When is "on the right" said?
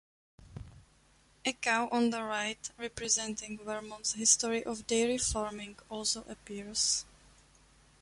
1.91-2.71